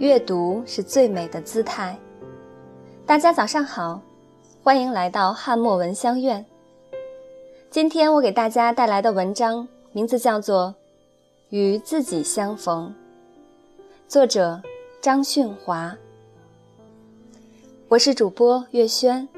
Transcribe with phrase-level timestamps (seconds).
[0.00, 1.94] 阅读是最美的姿态。
[3.04, 4.00] 大家早上好，
[4.62, 6.42] 欢迎来到汉墨闻香院。
[7.70, 10.68] 今天我给大家带来的文章名字叫做
[11.50, 12.94] 《与自己相逢》，
[14.08, 14.62] 作者
[15.02, 15.94] 张训华。
[17.88, 19.28] 我是主播月轩，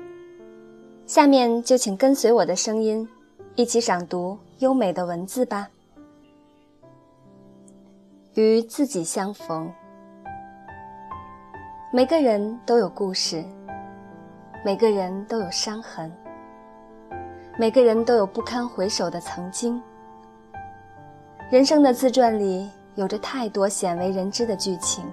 [1.09, 3.09] 下面就请跟随我的声音，
[3.57, 5.69] 一起赏读优美的文字吧。
[8.35, 9.69] 与自己相逢，
[11.95, 13.45] 每个人都有故事，
[14.65, 16.11] 每个人都有伤痕，
[17.59, 19.79] 每个人都有不堪回首的曾经。
[21.51, 25.05] 人生的自传里有着太多鲜为人知的剧情，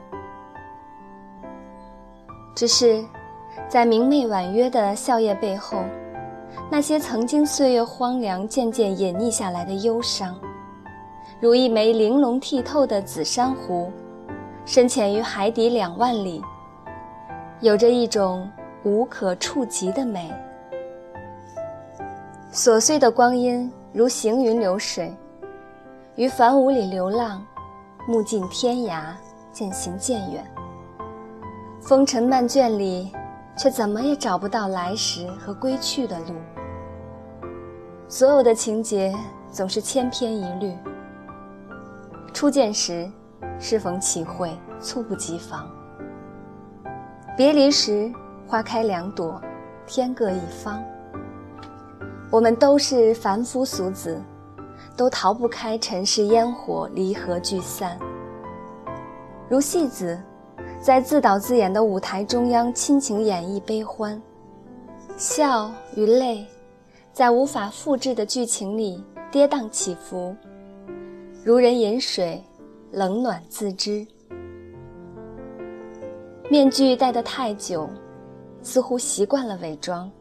[2.55, 3.03] 只是
[3.67, 5.83] 在明媚婉约的笑靥背后，
[6.71, 10.33] 那些曾经岁月荒凉、渐渐隐匿下来的忧伤。
[11.41, 13.91] 如一枚玲珑剔透的紫珊瑚，
[14.64, 16.41] 深潜于海底两万里，
[17.61, 18.49] 有着一种
[18.83, 20.33] 无可触及的美。
[22.53, 25.13] 琐碎的光阴如行云流水，
[26.15, 27.45] 于繁芜里流浪，
[28.07, 29.13] 目尽天涯，
[29.52, 30.43] 渐行渐远。
[31.81, 33.11] 风尘漫卷里，
[33.57, 36.35] 却怎么也找不到来时和归去的路。
[38.07, 39.13] 所有的情节
[39.52, 40.73] 总是千篇一律。
[42.33, 43.09] 初见时，
[43.59, 45.67] 适逢其会，猝不及防；
[47.40, 48.12] 别离时，
[48.45, 49.42] 花开两朵，
[49.88, 50.84] 天各一方。
[52.30, 54.22] 我们都是凡夫俗子，
[54.98, 57.98] 都逃不开尘世烟火，离合聚散。
[59.48, 60.22] 如戏子，
[60.82, 64.22] 在自导自演的舞台中央亲情演绎悲欢，
[65.16, 66.45] 笑与泪，
[67.14, 69.02] 在无法复制的剧情里
[69.32, 70.36] 跌宕起伏。
[71.45, 72.44] 如人饮水，
[72.92, 74.05] 冷暖自知。
[76.52, 77.87] 面具戴得太久，
[78.64, 80.11] 似乎习惯了伪装，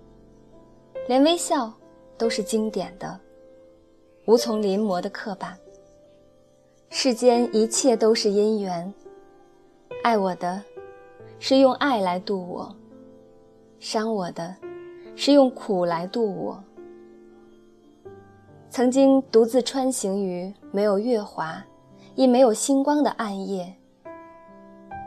[1.06, 1.72] 连微笑
[2.18, 3.18] 都是经典的，
[4.26, 5.56] 无从临摹的刻板。
[6.90, 8.92] 世间一切都是因缘，
[10.02, 10.62] 爱我的，
[11.38, 12.76] 是用爱来度我；
[13.80, 14.54] 伤我的，
[15.16, 16.62] 是用苦来度我。
[18.68, 21.64] 曾经独自穿行于没有月华，
[22.14, 23.74] 亦没有星光的暗夜，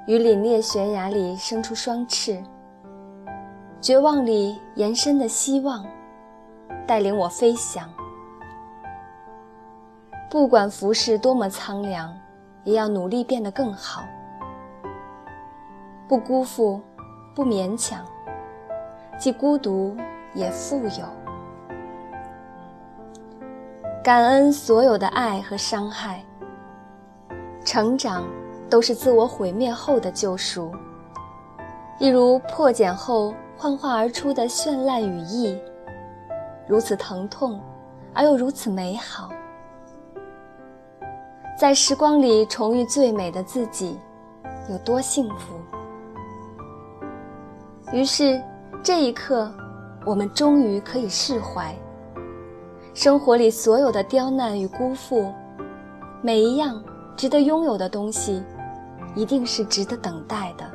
[0.08, 2.42] 于凛冽悬崖里生出双翅，
[3.80, 5.86] 绝望里延伸的希望，
[6.88, 7.88] 带领我飞翔。
[10.30, 12.12] 不管浮世多么苍凉，
[12.64, 14.04] 也要努力变得更好，
[16.08, 16.82] 不辜负，
[17.36, 18.04] 不勉强，
[19.20, 19.96] 既孤独
[20.34, 21.06] 也富有。
[24.04, 26.24] 感恩所有的爱和伤害，
[27.64, 28.26] 成长
[28.72, 30.72] 都是自我毁灭后的救赎，
[32.00, 35.60] 一如破茧后幻化而出的绚烂羽翼，
[36.66, 37.60] 如此疼痛，
[38.14, 39.30] 而又如此美好。
[41.60, 44.00] 在时光里重遇最美的自己，
[44.70, 45.54] 有多幸福？
[47.92, 48.42] 于是，
[48.82, 49.52] 这一刻，
[50.06, 51.76] 我们终于可以释怀。
[52.94, 55.30] 生活里所有的刁难与辜负，
[56.22, 56.82] 每一样
[57.18, 58.42] 值得拥有的东西，
[59.16, 60.72] 一定是值得等待的。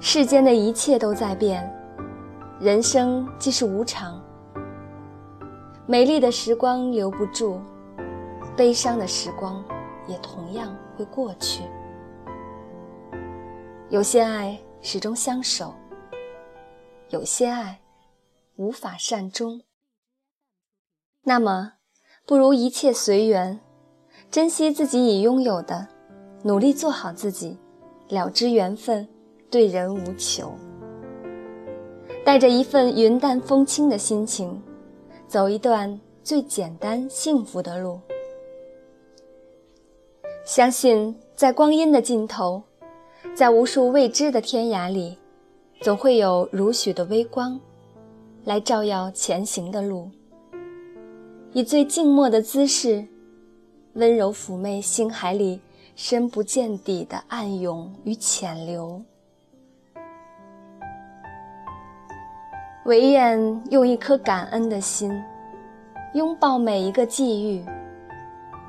[0.00, 1.72] 世间的一切都在变，
[2.60, 4.20] 人生既是无常。
[5.86, 7.60] 美丽的时光留不住，
[8.56, 9.64] 悲伤的时光
[10.06, 11.62] 也同样会过去。
[13.90, 15.74] 有些爱始终相守，
[17.10, 17.78] 有些爱。
[18.56, 19.62] 无法善终，
[21.22, 21.72] 那么，
[22.26, 23.60] 不如一切随缘，
[24.32, 25.86] 珍惜自己已拥有的，
[26.42, 27.54] 努力做好自己，
[28.08, 29.06] 了知缘分，
[29.50, 30.50] 对人无求。
[32.24, 34.58] 带着一份云淡风轻的心情，
[35.28, 38.00] 走一段最简单幸福的路。
[40.46, 42.62] 相信在光阴的尽头，
[43.34, 45.18] 在无数未知的天涯里，
[45.82, 47.60] 总会有如许的微光。
[48.44, 50.10] 来照耀前行的路，
[51.52, 53.06] 以最静默的姿势，
[53.94, 55.60] 温柔抚媚心海里
[55.94, 59.02] 深不见底的暗涌与浅流。
[62.84, 65.12] 唯愿用一颗感恩的心，
[66.14, 67.64] 拥抱每一个际遇，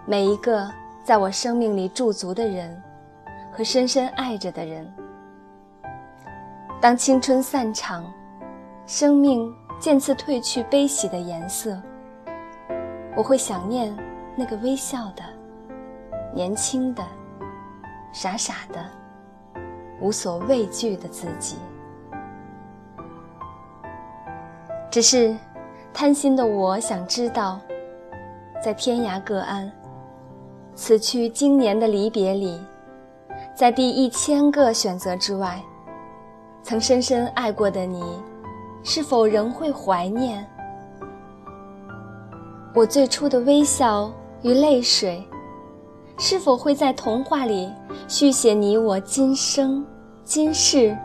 [0.06, 0.70] 每一个
[1.04, 2.82] 在我生命里驻足的人，
[3.52, 4.94] 和深深爱着的人。
[6.82, 8.06] 当青春散场，
[8.86, 9.54] 生命。
[9.80, 11.78] 渐次褪去悲喜的颜色，
[13.18, 13.94] 我会想念
[14.36, 15.24] 那个微笑的、
[16.34, 17.04] 年轻的、
[18.12, 18.84] 傻傻的、
[20.02, 21.58] 无所畏惧的自己。
[24.90, 25.36] 只是，
[25.94, 27.60] 贪心的我想知道，
[28.64, 29.72] 在天涯各岸，
[30.76, 32.60] 此去经年的离别里，
[33.56, 35.62] 在第一千个选择之外，
[36.64, 38.04] 曾深深爱过的你，
[38.84, 40.44] 是否仍会怀念？
[42.76, 44.12] 我最初的微笑
[44.44, 45.26] 与泪水，
[46.20, 47.72] 是否会在童话里
[48.10, 49.86] 续写你我今生
[50.26, 50.96] 今世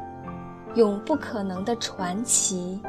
[0.75, 2.81] 永不可能的传奇？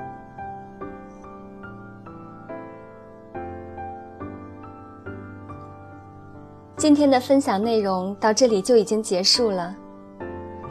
[6.76, 9.76] 今天的分享内容到这里就已经结束了，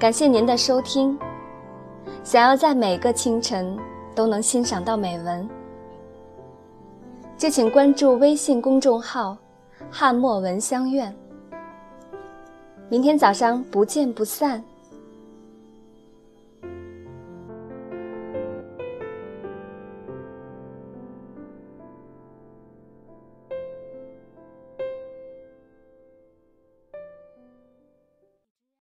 [0.00, 1.16] 感谢您的收听。
[2.24, 3.78] 想要在每个清晨
[4.12, 5.48] 都能欣赏到美文。
[7.36, 9.36] 就请关注微信公众号
[9.90, 11.14] “汉末闻香苑”。
[12.88, 14.62] 明天早上不见不散。